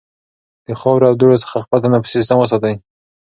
د 0.65 0.67
خاورو 0.79 1.09
او 1.09 1.15
دوړو 1.19 1.41
څخه 1.43 1.63
خپل 1.65 1.77
تنفسي 1.85 2.13
سیستم 2.17 2.37
وساتئ. 2.39 2.75